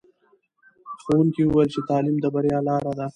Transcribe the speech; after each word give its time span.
ښوونکي 1.01 1.41
وویل 1.45 1.69
چې 1.75 1.81
تعلیم 1.89 2.17
د 2.21 2.25
بریا 2.33 2.59
لاره 2.67 2.93
ده. 2.99 3.07